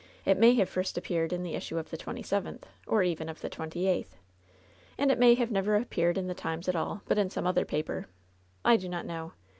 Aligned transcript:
It 0.25 0.39
may 0.39 0.55
have 0.55 0.67
first 0.67 0.97
appeared 0.97 1.31
in 1.31 1.43
the 1.43 1.53
issue 1.53 1.77
of 1.77 1.91
the 1.91 1.95
twenty 1.95 2.23
seventh, 2.23 2.65
or 2.87 3.03
even 3.03 3.29
of 3.29 3.41
the 3.41 3.49
twenty 3.51 3.85
eighth, 3.85 4.17
and 4.97 5.11
it 5.11 5.19
may 5.19 5.35
have 5.35 5.51
never 5.51 5.75
appeared 5.75 6.17
in 6.17 6.25
the 6.25 6.33
Times 6.33 6.67
at 6.67 6.75
all, 6.75 7.03
but 7.05 7.19
in 7.19 7.29
some 7.29 7.45
other 7.45 7.65
paper. 7.65 8.07
I 8.65 8.77
do 8.77 8.89
not 8.89 9.05
know. 9.05 9.33